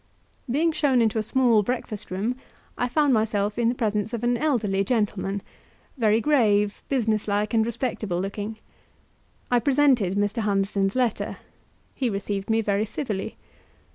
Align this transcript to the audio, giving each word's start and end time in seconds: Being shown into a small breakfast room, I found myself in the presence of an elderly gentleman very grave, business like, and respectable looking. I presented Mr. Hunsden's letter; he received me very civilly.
Being 0.49 0.71
shown 0.71 0.99
into 0.99 1.19
a 1.19 1.21
small 1.21 1.61
breakfast 1.61 2.09
room, 2.09 2.35
I 2.75 2.87
found 2.87 3.13
myself 3.13 3.59
in 3.59 3.69
the 3.69 3.75
presence 3.75 4.15
of 4.15 4.23
an 4.23 4.35
elderly 4.35 4.83
gentleman 4.83 5.43
very 5.95 6.19
grave, 6.19 6.81
business 6.89 7.27
like, 7.27 7.53
and 7.53 7.63
respectable 7.63 8.19
looking. 8.19 8.57
I 9.51 9.59
presented 9.59 10.17
Mr. 10.17 10.39
Hunsden's 10.41 10.95
letter; 10.95 11.37
he 11.93 12.09
received 12.09 12.49
me 12.49 12.61
very 12.61 12.85
civilly. 12.87 13.37